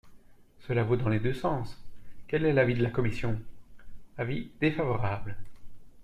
Cela 0.61 0.81
vaut 0.81 0.95
dans 0.95 1.09
les 1.09 1.19
deux 1.19 1.35
sens! 1.35 1.79
Quel 2.27 2.43
est 2.47 2.53
l’avis 2.53 2.73
de 2.73 2.81
la 2.81 2.89
commission? 2.89 3.39
Avis 4.17 4.49
défavorable. 4.59 5.37